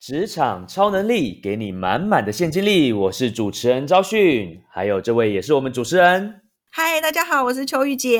[0.00, 2.90] 职场超能力，给你满满的现金力。
[2.90, 6.40] 我是主持人招训，还有这位也是我们主持人。
[6.70, 8.18] 嗨，大家好，我是秋玉姐。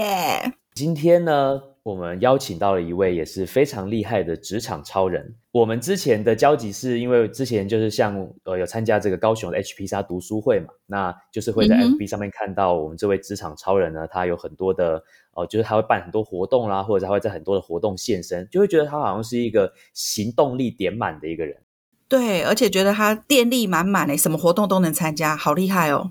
[0.75, 5.35] 今天呢，我们邀请到了一位也是非常厉害的职场超人。
[5.53, 15.03] 我们之前的交集是因为之前就是像呃有参加这个高雄的 H P 沙读书会嘛，那就是会在 F B 上面看到我们这位职场超人呢，他有很多的
[15.33, 21.57] 哦，就是他会办很多活动啦，或者他会在很多的活动现身，就会觉得他好像是一个行动力点满的一个人。
[22.11, 26.11] 对，而且觉得他电力满满诶，什么活动都能参加，好厉害哦。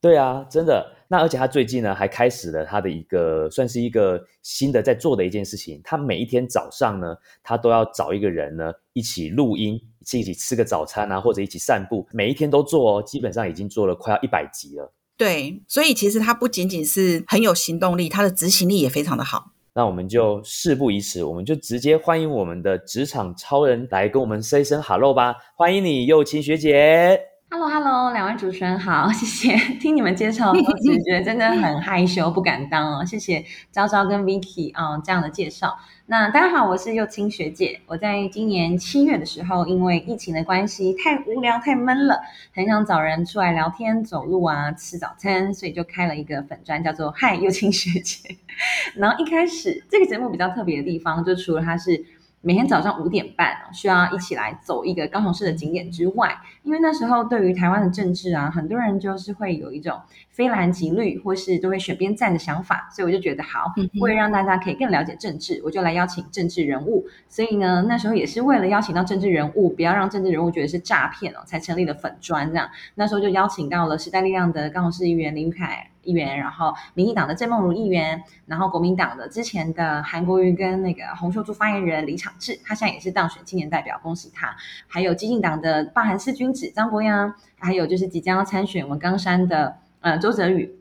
[0.00, 0.96] 对啊，真的。
[1.10, 5.80] 那而且他最近呢，还开始了他的一个算是一个新的在做的一件事情。
[5.84, 7.14] 他每一天早上呢，
[7.44, 9.80] 他都要找一个人呢一起录音，
[10.12, 12.04] 一起吃个早餐啊，或者一起散步。
[12.12, 14.92] 每一天都做哦，基本上已经做了快要一百集了。
[15.16, 19.52] 对，所以其实他不仅仅是很有行动力，他的执行力也非常的好。
[19.74, 25.36] 那我们就事不宜迟，我们就直接欢迎我们的职场超人来跟我们 say 声 hello 吧。
[25.56, 27.37] 欢迎你，幼青学姐。
[27.50, 29.56] Hello，Hello，两位主持人好，谢谢。
[29.78, 33.02] 听你们介绍，我其实觉得真的很害羞，不敢当哦。
[33.06, 33.42] 谢谢
[33.72, 35.78] 昭昭跟 Vicky 啊这样的介绍。
[36.04, 37.80] 那大家好，我是幼青学姐。
[37.86, 42.20] 我在今年七月的时候，因为疫情的关系，太无聊太闷了，
[42.52, 48.36] 很想找人出来聊天、走路啊、吃早餐，所以就开了一个粉专，叫做“嗨幼青学姐”。
[48.94, 52.04] 然后一开始这个节目比较特别的地方，就除了它是。
[52.40, 67.04] 每天早上五点半需要一起来走一个高雄市的景点之外，因为那时候对于台湾的政治啊，很多人就是会有一种非蓝即绿，或是都会选边站的想法，所以我就觉得好，为了让大家可以更了解政治，我就来邀请政治人物。
[67.28, 72.70] 所以呢，那时候也是为了邀请到政治人物，不要让政治人物觉得是诈骗哦，才成立了粉砖这样。
[72.94, 75.90] 那时候就邀请到了时代力量的高雄市议员林玉凯。
[76.08, 84.56] 议员，然后民进党的郑梦如议员，然后国民党的之前的韩国瑜跟那个洪秀柱发言人李长志，他现在也是当选青年代表，恭喜他。
[84.86, 90.78] 还有激进党的霸韩四君子张国阳，还有就是即将要参选文冈山的呃周泽宇，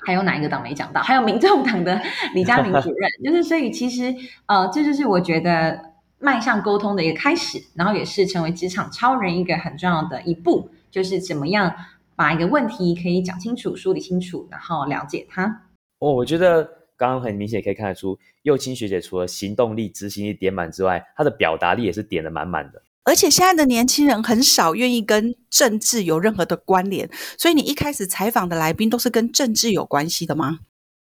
[0.00, 1.00] 还有哪一个党没讲到？
[1.00, 2.02] 还有民众党的
[2.34, 4.12] 李佳明主任，就是所以其实
[4.46, 11.72] 呃这就是我觉得迈向沟通的一个开始，然后也是成为职场超人一个很重要的一步，就是怎么样。
[12.16, 15.44] 把一个问题可以讲清楚、梳理清楚，然后了解它。
[15.98, 16.64] 哦，我觉得
[16.96, 22.82] 刚刚很明显可以看得出，幼青学姐除了行动力、执行力点满之外，她的表达力也是点的满满的。
[23.04, 30.58] 而且现在的年轻人很少愿意跟政治有任何的关联，所以你一开始采访的来宾都是跟政治有关系的吗？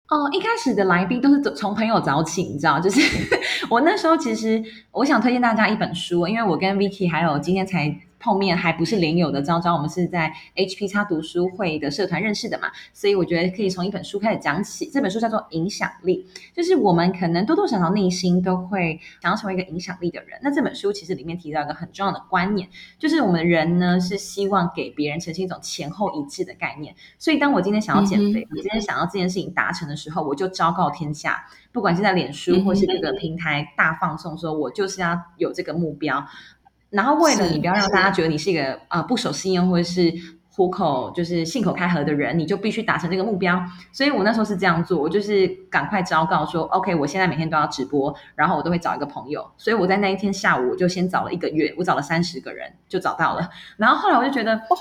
[0.09, 3.01] 哦，一开始的来宾都是从朋友找起，你知道，就是
[3.69, 8.01] 我那时候其实我想推荐大家一本书，因为我跟 Vicky 还有今天才。
[8.21, 14.89] 碰面还不是连友的，昭昭，我们是在 HP 叉读书会的社团认识的嘛，所以我觉得可以从一本书开始讲起。
[14.91, 20.39] 这本书叫做《影响力》，就是我们可能多多少少内心都会想要成为一个影响力的人。
[20.43, 26.95] 那这本书其实里面提到一个很重要的观念，就是我们人呢是希望给别人呈现一种前后一致的概念。
[27.19, 36.27] 所以当我今天想要减肥，我今天想要这件事情达成的时候，我就昭告天下，不管是在脸书或是这个平台大放送，说我就是要有这个目标。
[36.91, 40.13] 然后为了你不要让大家觉得你是一个啊不守信用或者是
[40.53, 43.63] 虎口就是信口开河的人，你就必须达成这个目标。
[43.93, 49.49] 所以我那时候是这样做，我就是赶快昭告说，OK，我现在每天都要直播，然后我都会找一个朋友。
[49.57, 53.49] 所以我在那一天下午，我就先找了一个月，我找了三十个人就找到了。
[53.77, 54.77] 然后后来我就觉得，哦，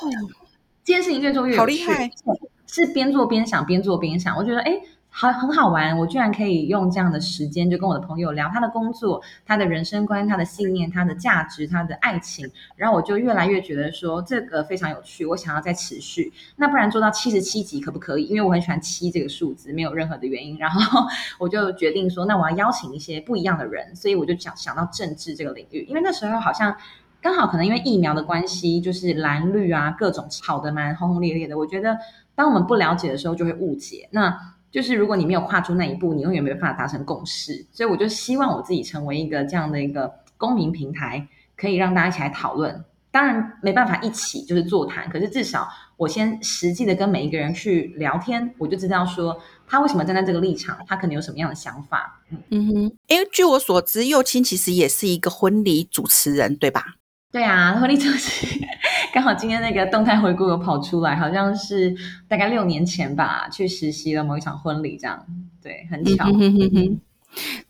[0.84, 2.10] 这件事情越做越好厉害，
[2.68, 4.72] 是边做边想，边做边想，我觉得哎。
[4.74, 5.98] 好，好很好玩。
[5.98, 12.50] 我居然可以用这样的时间，就跟我的朋友聊他的工作、他的人生观、他的信念、他的价值、他的爱情。
[12.76, 16.32] 然后我就越来越觉得说这个非常有趣，我想要再持续。
[16.56, 18.26] 那不然做到七十七集可不可以？
[18.26, 20.58] 因为我很喜欢七这个数字，没有任何的原因。
[20.58, 23.96] 然后我就决定说，那我要邀请一些不一样的人。
[23.96, 26.76] 所以我就想想到政治这个领域，因为那时候好像
[27.22, 31.58] 刚好可能因为疫苗的关系，就是蓝绿啊各种吵得蛮轰轰烈烈的。
[31.58, 31.98] 我觉得
[32.36, 34.08] 当我们不了解的时候，就会误解。
[34.12, 37.66] 那就是如果你没有跨出那一步，你永远没有办法达成共识。
[37.72, 42.86] 所以我就希望我自己成为一个这样的一个公民平台，可以让大家一起来讨论。
[43.12, 45.68] 当然没办法一起就是座谈，可是至少
[45.98, 49.36] 我先实际的跟每一个人去聊天，我就知道说
[49.66, 52.22] 他为什么站在这个立场，他可能有什么样的想法。
[52.50, 52.74] 嗯哼，
[53.08, 56.99] 因为据我所知，幼青其实也是一个婚礼主持人，对吧？
[57.32, 58.48] 对啊，婚礼主持。
[59.14, 61.96] 刚好今天那个动态回顾有跑出来，好像是
[62.28, 65.24] 大概六年前吧，去实习了某一场婚礼，这样
[65.62, 66.26] 对，很巧。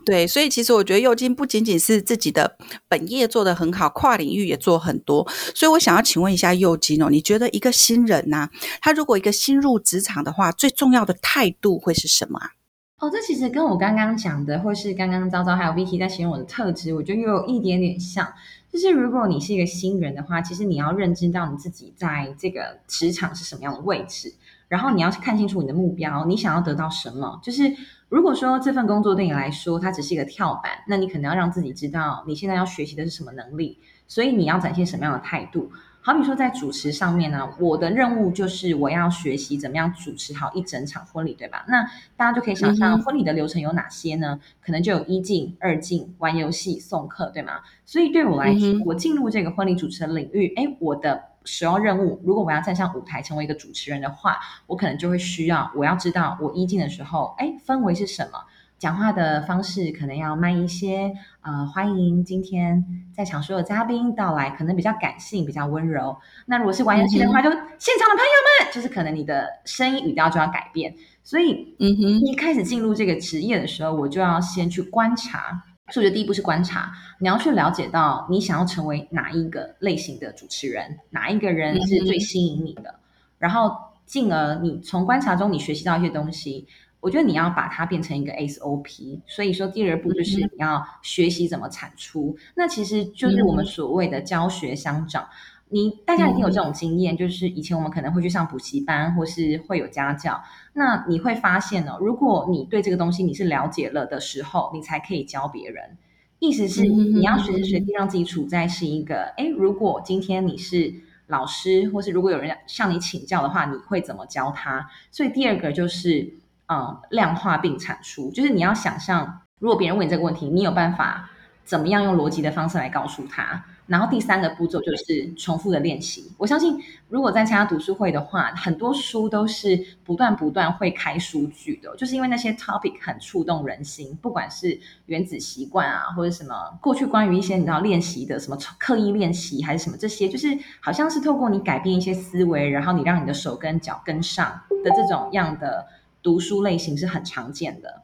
[0.06, 2.58] 对，所以其实我觉得幼金不仅仅是自己的
[2.88, 5.28] 本业做得很好，跨领域也做很多。
[5.54, 12.52] 所以我想要请问一下幼金哦，你觉得一个新人呐，他如果一个新入职场的话，最重要的态度会是什么啊？
[13.00, 18.26] 哦，这其实跟我刚刚讲的，或是刚刚昭昭还有 Vicky 在形容我的特质，我觉得又有一点点像。
[18.72, 24.34] 就是如果你是一个新人的话，其实你要认知到你自己在这个职场是什么样的位置，
[24.68, 27.40] 然后你要看清楚你的目标，你想要得到什么。
[27.42, 27.64] 就是
[28.10, 35.72] 如果说这份工作对你来说它只是一个跳板，那你可能要让自己知道你现在要学习的是什么能力，所以你要展现什么样的态度。
[36.10, 41.64] 好比说，在主持上面呢，我的任务就是我要学习怎么样主持好一整场婚礼，对吧？
[41.68, 41.84] 那
[42.18, 44.40] 大家就可以想象婚礼的流程有哪些呢？
[44.60, 47.60] 可能就有一进、二进、玩游戏、送客，对吗？
[47.86, 58.40] 所以对我来说，我进入这个婚礼主持的领域，哎，我的首要任务，如果我要站上舞台成为一个主持人的话，我可能就会需要我要知道我一进的时候，哎，氛围是什么。
[58.80, 66.18] 讲话的方式可能要慢一些，呃，欢迎今天在场所有嘉宾到来，可能比较感性，比较温柔。
[66.46, 70.96] 那如果是玩游戏的话，就现场的朋友们，就是可能你的声音语调就要改变。
[71.24, 75.62] 所以，嗯哼，一开始进入这个职业的时候，我就要先去观察。
[75.92, 76.90] 所以，我觉得第一步是观察，
[77.20, 82.96] 你要去了解到你想要成为哪一个类型的主持人，哪一个人是最吸引你的，
[83.40, 83.76] 然后
[84.06, 86.66] 进而你从观察中你学习到一些东西。
[87.02, 92.36] 我觉得你要把它变成一个 SOP，所以说第二步就是你要学习怎么产出。
[92.56, 95.28] 那其实就是我们所谓的教学相长。
[95.72, 100.42] 你大家一定有这种经验，就是以前我们可能会去上补习班，或是会有家教。
[100.74, 105.96] 那你会发现呢，如果你对这个东西你是了解了的时候，你才可以教别人。
[106.40, 110.92] 意思是你要随时随地让自己处在是一个，哎，如果今天你是
[111.28, 114.90] 老师，或是如果有人向你请教的话，你会怎么教他？
[115.12, 116.39] 所以第二个就是。
[116.72, 121.28] 嗯，量化并产出，就是你要想象，如果别人问你这个问题，你有办法
[121.66, 123.66] 怎么样用逻辑的方式来告诉他。
[123.88, 126.32] 然后第三个步骤就是重复的练习。
[126.38, 145.88] 我相信，如果在参加读书会的话，很多书都是不断不断会开书句的，就是因为那些 topic 很触动人心，不管是原子习惯啊，或者什么过去关于一些你知道练习的什么刻意练习还是什么这些，就是好像是透过你改变一些思维，然后你让你的手跟脚跟上的这种样的。
[146.22, 148.02] 读书类型是很常见的，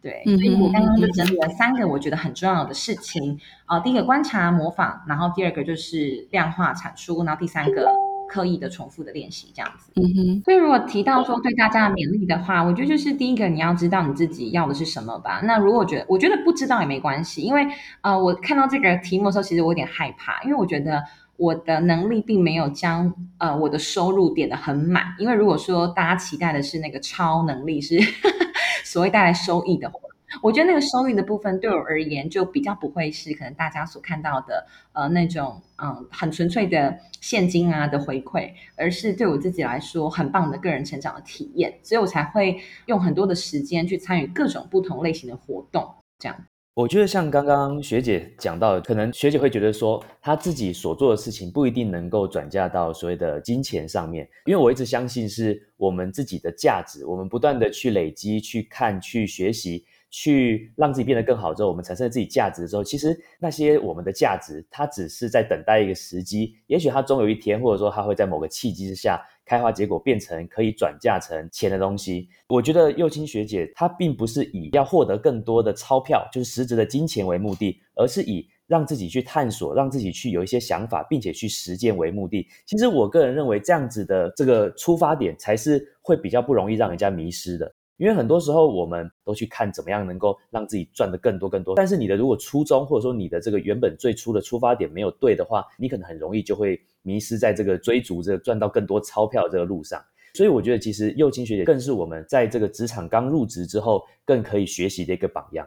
[0.00, 3.80] 对，所以我刚刚就整理了三个我觉得很重要的事情啊。
[3.80, 7.90] 第一个观察模仿，然后第二个就是量化产出，然后第三个
[8.28, 9.92] 刻意的重复的练习，这样子。
[9.96, 10.42] 嗯哼。
[10.44, 15.40] 所以如果提到说对大家的勉励的话，我觉得就是第一个你要知道你自己要的是什么吧。
[15.44, 17.66] 那如果觉得我觉得不知道也没关系，因为
[18.00, 21.02] 呃，我看到这个题目的时候，其实我有点害怕，因为我觉得。
[21.38, 27.96] 我的能力并没有将呃我的收入点的很满，因为如果说大家期待的是那个超能力是
[28.84, 30.00] 所谓带来收益的话，
[30.42, 45.88] 我觉得那个收益的部分对我而言就比较不会是可能大家所看到的呃那种嗯很纯粹的现金啊的回馈，而是对我自己来说很棒的个人成长的体验，所以我才会用很多的时间去参与各种不同类型的活动，
[46.18, 46.36] 这样。
[46.78, 59.84] 我觉得像刚刚学姐讲到，可能学姐会觉得说，她自己所做的事情不一定能够转嫁到所谓的金钱上面，因为我一直相信是我们自己的价值，我们不断的去累积、去看、去学习。
[60.10, 66.54] 去让自己变得更好之后，我们产生了自己价值的时候，其实那些我们的价值，它只是在等待一个时机。
[66.66, 72.28] 也许它终有一天，或者说它会在某个契机之下开花结果，变成可以转嫁成钱的东西。
[72.48, 82.46] 我觉得幼青学姐她并不是以要获得更多的钞票，就是实质的金钱为目的，而是以让自己去探索，让自己去有一些想法，并且去实践为目的。
[82.66, 87.74] 其实我个人认为，这样子的这个出发点才是会比较不容易让人家迷失的。
[87.98, 100.02] 因为很多时候我们都去看怎么样能够让自己赚得更多更多，但是你的如果初衷或者说你的这个原本最初的出发点没有对的话，你可能很容易就会迷失在这个追逐这个赚到更多钞票这个路上。
[100.34, 105.66] 所以我觉得其实幼青学姐更是我们在这个职场刚入职之后更可以学习的一个榜样。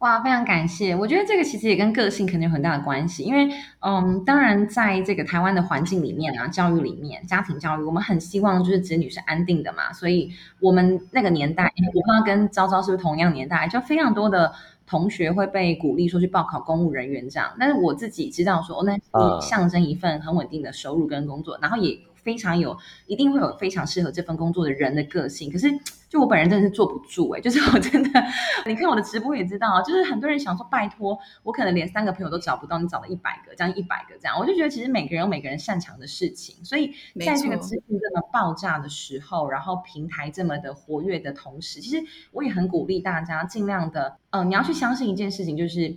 [0.00, 0.96] 哇，非常感谢！
[0.96, 14.50] 我觉得这个其实也跟个性肯定有很大的关系，因为，嗯，当然在这个台湾的环境里面啊，教育里面，家庭教育，我们很希望就是子女是安定的嘛，所以我们那个年代，我不知道跟昭昭是不是同样年代，就非常多的
[14.86, 21.98] 同学会被鼓励说去报考公务人员这样，但是我自己知道说，那你象征一份很稳定的收入跟工作，然后也。
[22.22, 25.50] 非常有，一定会有非常适合这份工作的人的个性。
[25.50, 25.68] 可是，
[26.08, 28.22] 就我本人真的是坐不住哎，就是我真的，
[28.66, 36.64] 你看我的直播也知道，就是很多人想说拜托，我可能连三个朋友都找不到，你找了一百个，将近一百个这样，我就觉得其实每个人有每个人擅长的事情。
[36.64, 36.92] 所以，
[37.24, 45.96] 在这个资讯这么爆炸的时候，然后平台这么的活跃的同时，其实我也很鼓励大家尽量的，嗯，你要去相信一件事情，就是。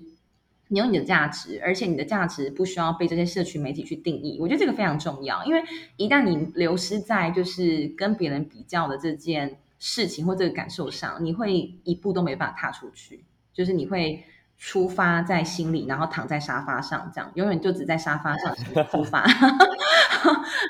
[0.74, 4.40] 你有你的价值，而且你的价值不需要被这些社群媒体去定义。
[4.42, 5.64] 我觉得这个非常重要，因为
[5.98, 14.24] 一旦你流失在就是跟别人比较的这件事情或这个感受上，你会一步都没办法踏出去，就是你会
[14.58, 18.56] 出发在心里，然后躺在沙发上，这样永远就只在沙发上
[18.90, 19.24] 出发。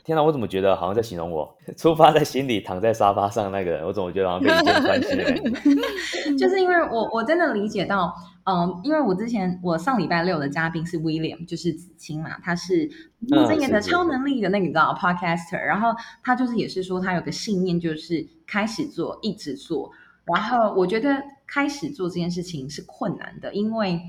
[0.05, 3.85] 天哪，我怎么觉得好像在形容我出发在心里，躺在沙发上那个人？
[3.85, 6.35] 我怎么觉得好像被一见关心的感觉？
[6.37, 8.13] 就是因为我我真的理解到，
[8.45, 15.89] 嗯，因为我之前我上礼拜六的嘉宾是 William，就是子清嘛，他是木正业的超能力的那个你知道 Podcaster，然后
[16.23, 19.91] 他就是也是说他有个信念，就是开始做，一直做。
[20.25, 24.01] 然后我觉得开始做这件事情是困难的，因为。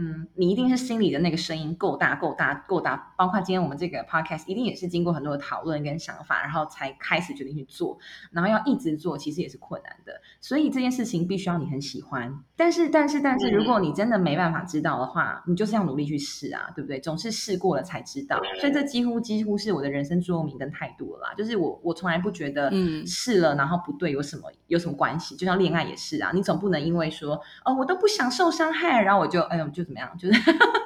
[0.00, 7.98] 嗯，你一定是心里的那个声音够大、够大、够大，包括今天我们这个 podcast，一定也是经过很多的讨论跟想法，然后才开始决定去做，
[8.30, 10.12] 然后要一直做，其实也是困难的。
[10.40, 12.32] 所以这件事情必须要你很喜欢。
[12.54, 17.00] 但是，但是，但是，如果你真的没办法知道的话，你就是要努力去试啊，对不对？
[17.00, 18.40] 总是试过了才知道。
[18.60, 21.34] 所以这几乎几乎是我的人生座右铭跟态度了啦。
[21.36, 25.34] 就是我我从来不觉得，嗯，试了然后不对有什么有什么关系？
[25.34, 29.87] 就像恋爱也是啊，你总不能因为说哦我都不想受伤害，然后我就哎呦就。
[29.88, 30.16] 怎么样？
[30.18, 30.40] 就是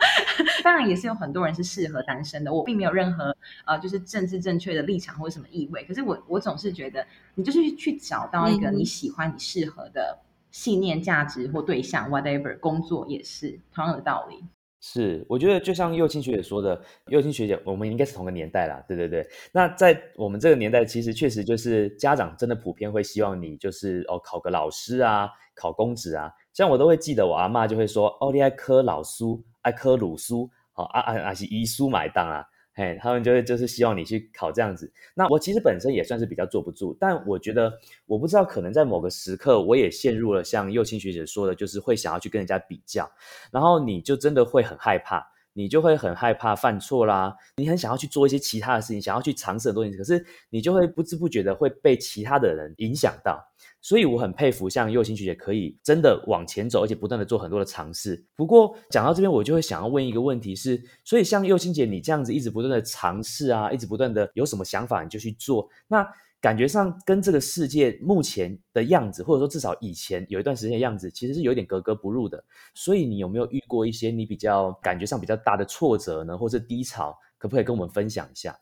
[0.62, 5.84] 当然也是有很多人是适合单身的，我并没有任何呃，就是政治正确的立场或者什么意味。
[5.84, 7.04] 可是我我总是觉得，
[7.34, 10.16] 你就是去找到一个你喜欢、你适合的
[10.52, 14.44] 信念、价值或对象，whatever，工作也是同样的道理。
[14.84, 19.24] 是，我觉得就像幼青学姐说的，幼青学姐，我们应该是同个年代啦，对对对。
[19.52, 26.32] 那在我们这个年代，其实确实就是家长真的普遍会希望你就是哦，考个老师啊，考公职啊。
[26.52, 34.90] 像我都会记得，我阿妈就会说：“哦，你爱科老书，爱科鲁书，好啊啊啊，是医书买单啊。”嘿，他们就会就是希望你去考这样子。
[35.14, 37.72] 那我其实本身也算是比较坐不住，但我觉得
[38.06, 43.10] 我不知道，可能在某个时刻，我也陷入了像幼青学姐说的，就是会想要去跟人家比较，
[43.50, 45.22] 然后你就真的会很害怕，
[45.54, 53.42] 你就会很害怕犯错啦，你很想要去做一些其他的事情，想要去尝试很多东西，可是你就会不知不觉的会被其他的人影响到。
[53.80, 58.24] 所以我很佩服像幼青学姐可以真的往前走，而且不断的做很多的尝试。
[58.36, 66.06] 不过讲到这边，我就会想要问一个问题：是，所以像幼青姐你这样子一直不断的尝试啊，一直不断的有什么想法你就去做，那
[66.42, 72.44] 感觉上跟这个世界目前的样子，或者说至少以前有一段时间的样子，其实是有点格格不入的。
[72.74, 77.16] 所以你有没有遇过一些你比较感觉上比较大的挫折呢，或者低潮？
[77.38, 78.58] 可不可以跟我们分享一下？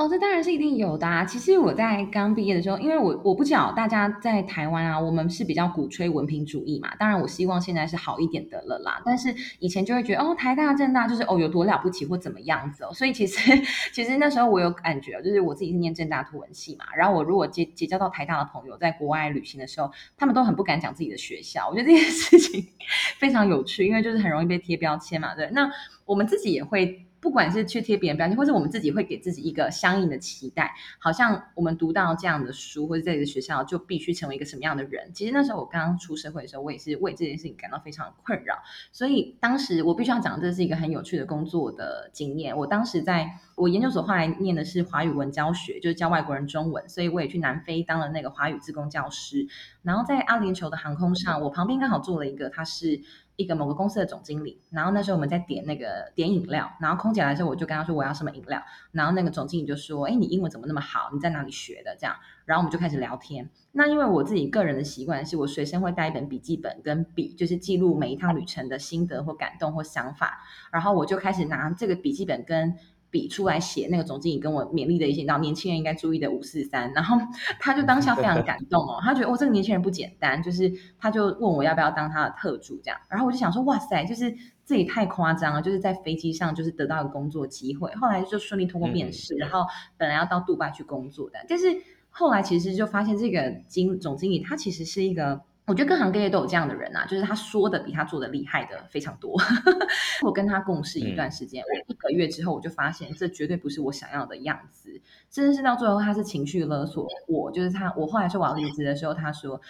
[0.00, 1.26] 哦，这当然是一定有的啊！
[1.26, 6.94] 其实我在刚毕业的时候，因为我我不知道大家在台湾啊，我们是比较鼓吹文凭主义嘛。
[6.96, 9.02] 当然，我希望现在是好一点的了啦。
[9.04, 12.94] 但是以前就会觉得，哦，台大、政大就是哦有多了不起或怎么样子哦。
[12.94, 16.86] 所以其实其实那时候我有感觉，就是我自己是念政大图文系嘛。
[16.96, 21.68] 然后我如果结结交到台大的朋友，在国外旅行的时候，他们都很不敢讲自己的学校。
[21.68, 22.66] 我觉得这件事情
[23.20, 25.34] 非常有趣，因为就是很容易被贴标签嘛。
[25.34, 25.70] 对，那
[26.06, 27.04] 我们自己也会。
[27.20, 35.12] 不管是去贴别人标签，或者我们自己会给自己一个相应的期待，好像我们读到这样的书或者在这个学校就必须成为一个什么样的人。
[35.12, 38.56] 其实那时候我刚刚出社会的时候，我也是为这件事情感到非常困扰。
[38.90, 42.56] 所以当时我必须要讲，这是一个很有趣的工作的经验。
[42.56, 49.46] 我当时在我研究所后来念的是华语文教学，就是教外国人中文，所以我也去南非当了那个华语自工教师。
[49.82, 53.02] 然后在阿联酋的航空上，我旁边刚好坐了一个，他是。
[53.40, 61.10] 一个某个公司的总经理，然后那时候我们在点那个点饮料，然后空姐来的时候，我就跟他说我要什么饮料，然后那个总经理就说：“哎，你英文怎么那么好？
[61.12, 63.48] 你在哪里学的？”这样，然后我们就开始聊天。
[63.72, 72.76] 那因为我自己个人的习惯是我随身会带一本笔记本跟笔，就是记录每一趟旅程的心得或感动或想法，然后我就开始拿这个笔记本跟。
[73.10, 77.16] 笔出来写那个总经理跟我勉励的一些，然后年轻人应该注意的五四三，然后
[77.58, 91.66] 他就当下非常感动哦，他觉得哦这个年轻人不简单，就是他就问我要不要当他的特助这样，然后我就想说哇塞，就是这也太夸张了，就是在飞机上就是得到一个工作机会，后来就顺利通过面试，然后本来要到杜拜去工作的，但是
[92.10, 95.42] 后来其实就发现这个经总经理他其实是一个。
[95.70, 99.40] 我觉得各行各业都有这样的人啊，就是他说的比他做的厉害的非常多。
[100.26, 105.00] 我跟他共事一段时间，我一个月之后我就发现这绝对不是我想要的样子，
[105.30, 109.60] 甚至是到最后他是情绪勒索我，就是他我后来说我要离职的时候，他说。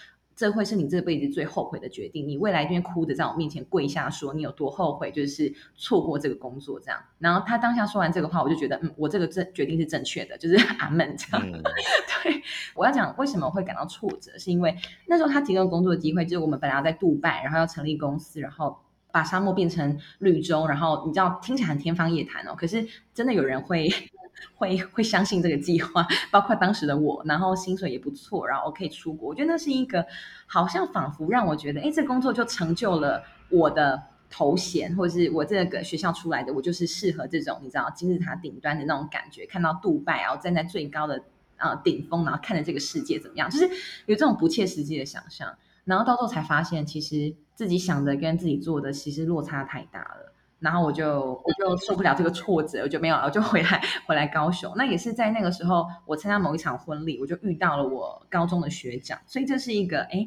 [0.40, 2.26] 这会是你这辈子最后悔的决定。
[2.26, 6.98] 你未来一定哭着在我面前跪下，说你有多后悔，就是错过这个工作这样。
[7.18, 11.46] 然后他当下说完这个话，我就觉得，嗯，我这个正决定是正确的，就是 阿门这样。
[11.52, 12.42] 对，
[12.74, 14.74] 我要讲为什么会感到挫折，是因为
[15.06, 18.74] 那时候他提供工作机会，就是我们本来要在杜拜，然后要成立公司，然后
[19.12, 23.90] 把沙漠变成绿洲，然后你知道听起来很天方夜谭哦，可是真的有人会。
[24.54, 29.28] 会 会相信这个计划，包括当时的我，然后薪水也不错，然后我可以出国。
[29.28, 30.04] 我觉得那是一个
[30.46, 41.22] 好像仿佛让我觉得，哎，这工作就成就了我的头衔，或者是我这个学校出来的，我就是适合这种你知道金字塔顶端的那种感觉，看到杜拜，然后站在最高的
[41.56, 43.68] 啊顶峰，然后看着这个世界怎么样，就是
[44.06, 45.54] 有这种不切实际的想象。
[45.84, 47.34] 然后到最后才发现，其实。
[47.60, 50.29] 自己想的跟自己做的其实落差太大了。
[50.60, 54.72] 然后我就我就受不了这个挫折，我就没有了，我就回来回来高雄。
[54.76, 60.26] 那也是在那个时候，我参加某一场婚礼，我就遇到了我高中的学长，所以这是一个哎。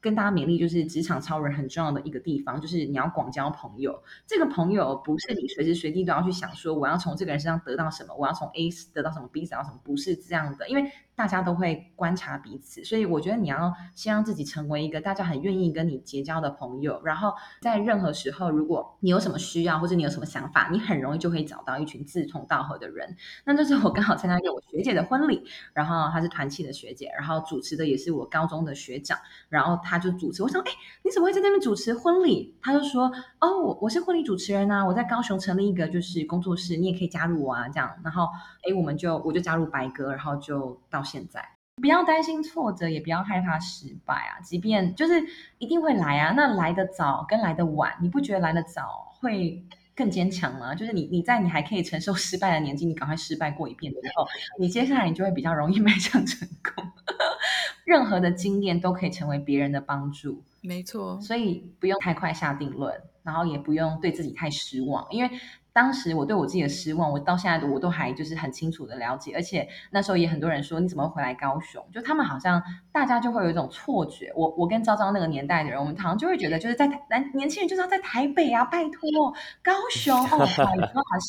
[0.00, 4.02] 跟大家勉励，就是职场超人很重要的一个地方，就是你要广交朋友。
[4.26, 10.90] 这个朋友不是你随时随地都要去想说，我要从这个人身上得到什么，我要从 A 得到什么，B 得到什么，不是这样的，因为。
[11.22, 17.00] 大家都会观察彼此，所以我觉得你要先让自己成为一个大家很愿意跟你结交的朋友。
[17.04, 23.16] 然后在任何时候，如果你有什么需要或者你有什么想法，你很容易就可以找到一群志同道合的人。
[23.44, 29.16] 那这是我刚好参加一个我学姐的婚礼，然后她是团契的学姐，然后主持的也是我高中的学长，
[29.48, 30.42] 然后他就主持。
[30.42, 30.72] 我想，哎，
[31.04, 32.52] 你怎么会在那边主持婚礼？
[32.60, 33.04] 他就说，
[33.38, 37.88] 哦，我我是婚礼主持人啊，我在高雄成立一个就是工作室，你也可以加入我啊，这样。
[38.02, 38.24] 然后，
[38.68, 41.00] 哎，我们就我就加入白哥，然后就到。
[41.12, 44.40] 现在不要担心挫折，也不要害怕失败啊！
[44.40, 45.22] 即便就是
[45.58, 49.62] 一定会来啊，那来的早跟来的晚，你不觉得来的早会
[49.94, 50.74] 更坚强吗？
[50.74, 54.26] 就是你你在你还可以承受失败的年纪，你赶快失败过一遍之后，
[54.58, 56.90] 你接下来你就会比较容易迈向成功。
[57.84, 61.20] 任何的经验都可以成为别人的帮助，没错。
[61.20, 65.30] 所以不用太快下定论，然后也不用对自己太失望，因为。
[65.72, 71.84] 当时我对我自己的失望，我到现在我都还就是很清楚的了解，而且那时候也很多人说你怎么回来高雄？
[71.92, 72.62] 就他们好像
[72.92, 77.00] 大家就会有一种错觉，我我跟昭昭那个年代的人，我们好像就会觉得就是在台
[77.34, 80.46] 年轻人就是要在台北啊，拜托高雄哦，好好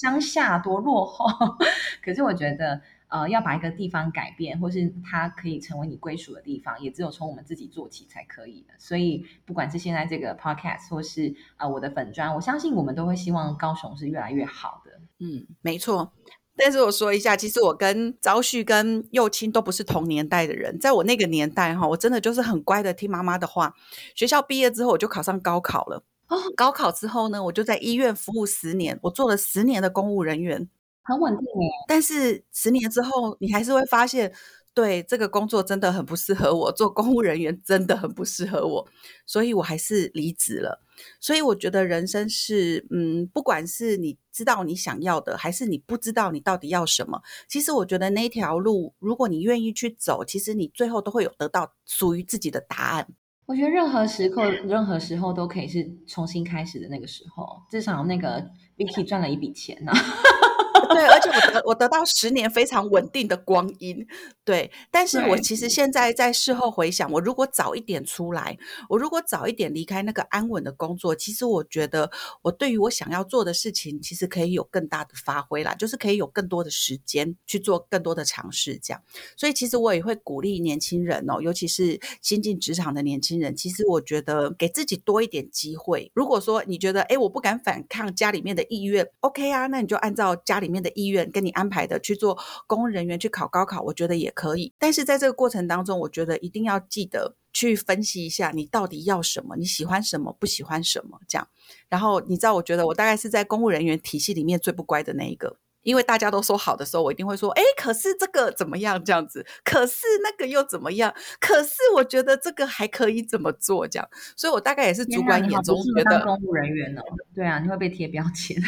[0.01, 1.27] 乡下多落后，
[2.03, 2.81] 可是我觉得。
[3.13, 8.74] 呃，要把一个地方改变，或是它可以成为你归属的地方，也只有从我们自己做起才可以的。
[8.79, 15.00] 所以，不管是现在这个 podcast，或是呃我的粉砖，我相信我们都会希望高雄是越来越好的。
[15.20, 16.12] 嗯，没错。
[16.55, 20.79] 但是我说一下，其实我跟昭旭跟幼青都不是同年代的人。
[20.79, 23.75] 在我那个年代哈，我真的就是很乖的听妈妈的话。
[24.15, 26.03] 学校毕业之后，我就考上高考了。
[26.29, 30.67] 哦，高考之后呢，我就在医院服务十年，我做了十年的公务人员。
[31.03, 34.33] 很稳定耶，但是十年之后，你还是会发现，
[34.74, 38.88] 对这个工作真的很不适合我，做公务人员真的很不适合我，
[39.25, 40.82] 所以我还是离职了。
[41.19, 53.08] 所以我觉得人生是，嗯，不管是你知道你想要的，还是你不知道你到底要什么，其实我觉得那条路，如果你愿意去走，其实你最后都会有得到属于自己的答案。
[53.45, 59.91] 我觉得任何时刻、任何时候都可以是重新开始的那个时候，至少那个 Vicky 赚了一笔钱呢。
[60.93, 64.06] 对，而且我得我得到十年非常稳定的光阴，
[64.43, 64.71] 对。
[64.91, 68.58] 但是我其实现在在事后回想，我如果早一点出来，
[68.89, 72.12] 我如果早一点离开那个安稳的工作，其实我觉得
[72.43, 79.01] 我对于我想要做的事情，其实可以有更大的发挥啦，就是可以有更多的时间去做更多的尝试，这样。
[79.36, 86.12] 所以其实我也会鼓励年轻人哦，尤其是新进职场的年轻人，其实我觉得给自己多一点机会。
[86.13, 90.83] 如果说你觉得哎，我不敢反抗家里面的意愿，OK 啊，那你就按照家里面。
[90.84, 94.74] 的意愿跟你安排的去做公务人员去考高考，我觉得也可以。
[94.78, 101.48] 但是在这个过程当中，我觉得一定要记得去分析一下你到底要什么，你喜欢什么，不喜欢什么这样。
[101.89, 109.46] 然后你知道，我觉得我大概是在公务人员体系里面最不乖的那一个，因为大家都说好的时候，我一定会说，哎，可是这个怎么样这样子？
[109.63, 111.13] 可是那个又怎么样？
[111.39, 114.10] 可是我觉得这个还可以怎么做这样？
[114.36, 117.02] 所以我大概也是主管眼中觉得公务人员呢，
[117.36, 118.58] 对啊，你会被贴标签。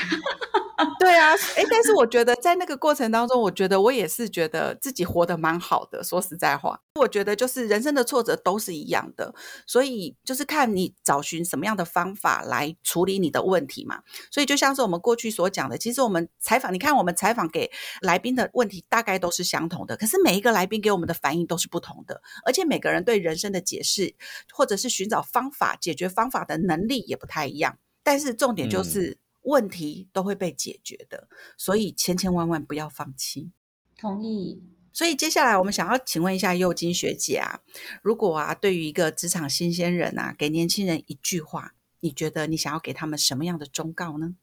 [0.99, 6.03] 对啊，哎，但是我觉得在那个过程当中，我觉得我也是觉得自己活得蛮好的。
[6.03, 9.33] 说实在话，我觉得就是人生的挫折都是一样的，
[9.65, 14.01] 所以就是看你找寻什么样的方法来处理你的问题嘛。
[14.29, 24.15] 所以就像是我们过去所讲的，其实我们采访，你看我们采访给来宾的问题大概都是相同的，可是每一个来宾给我们的反应都是不同的，而且每个人对人生的解释
[24.53, 27.77] 或者是寻找方法解决方法的能力也不太一样。
[28.03, 29.17] 但是重点就是。
[29.45, 31.27] 问题都会被解决的，
[31.57, 33.51] 所以千千万万不要放弃。
[33.97, 34.61] 同意。
[34.91, 37.59] 所以接下来我们想要请问一下幼金学姐啊，
[38.01, 44.35] 如果啊对于一个职场新鲜人啊，给年轻人一句话，你觉得你想要给他们什么样的忠告呢？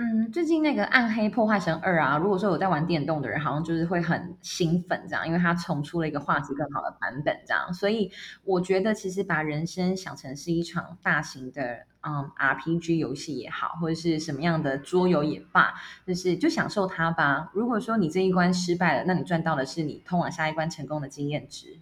[0.00, 7.74] 嗯，最近那个《暗黑破坏神二》啊，如果说有在玩电动的人，好像就是会很兴奋这样，因为它重出了一个画质更好的版本这样。
[7.74, 8.08] 所以
[8.44, 15.74] 我觉得，其实把人生想成是一场大型的嗯 RPG 游戏也好，或者是什么样的桌游也罢，
[16.06, 17.50] 就是就享受它吧。
[17.52, 21.80] 如果说你这一关失败了，那你赚到的是你通往下一关成功的经验值，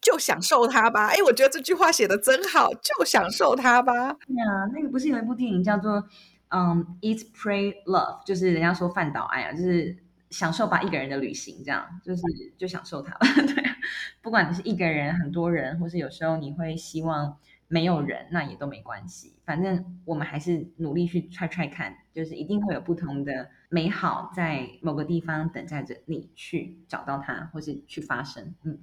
[0.00, 1.06] 就享受它吧。
[1.10, 3.94] 哎，我觉得这句话写的真好，就享受它吧。
[3.94, 6.02] 对啊，那个不是有一部电影叫做？
[6.48, 9.96] 嗯，eat, pray, love，就是人家说饭岛爱啊，就是
[10.30, 12.22] 享受吧一个人的旅行，这样就是
[12.56, 13.16] 就享受它。
[13.54, 13.64] 对，
[14.22, 17.36] 不管你是一个人、很多人，或是有时候你会希望
[17.68, 28.54] 没有人，那也都没关系，反正我们还是努力去 try try 看，就是一定会有不同的美好在某个地方等待着你去找到它，或是去发生。
[28.62, 28.78] 嗯。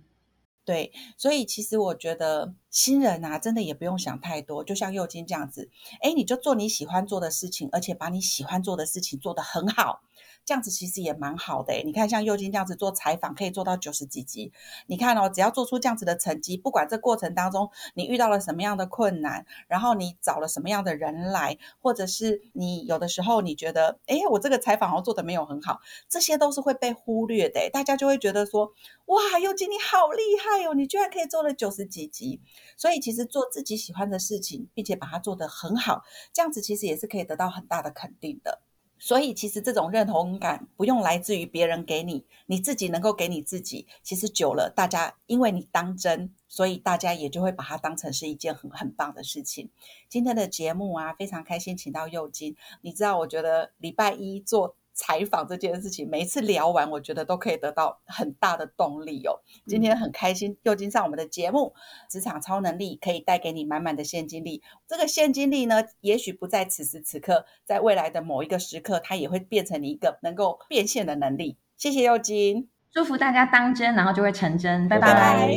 [0.65, 5.69] 对，所以其实我觉得新人啊，真的也不用想太多，就像佑金这样子，
[6.01, 10.01] 哎，你就做你喜欢做的事情，而且把你喜欢做的事情做得很好。
[10.45, 14.51] 这样子其实也蛮好的你看，像佑金这样子做采访，可以做到九十几集。
[14.88, 27.69] 你看哦，只要做出这样子的成绩，不管这过程当中你遇到了什么样的困难，然后你找了什么样的人来，或者是你有的时候你觉得，哎，我这个采访好像做的没有很好，这些都是会被忽略的。
[27.71, 28.73] 大家就会觉得说，
[29.05, 32.41] 哇，佑金你好厉害哦，你居然可以做了九十几集。
[32.78, 38.62] 所以其实做自己喜欢的事情，并且把它做得很好，这样子其实也是可以得到很大的肯定的。
[38.99, 43.86] 所以，其实这种认同感不用来自于别人给你，你自己能够给你自己。
[44.02, 49.69] 其实久了，大家因为你当真，所以大家也就会把它当成是一件很很棒的事情。
[50.08, 52.56] 今天的节目啊，非常开心，请到佑金。
[52.80, 54.78] 你知道，我觉得礼拜一做。
[55.05, 59.41] 采访这件事情，每一次聊完，我觉得都可以得到很大的动力哦。
[59.67, 61.73] 今天很开心又进上我们的节目，
[62.09, 64.63] 职场超能力可以带给你满满的现金力。
[64.87, 71.57] 这个现金力呢，也许不在此时此刻，在未来的某一个时刻，它也会变成你一个能够变现的能力。
[71.75, 74.87] 谢谢佑金，祝福大家当真，然后就会成真。
[74.87, 75.49] 拜拜。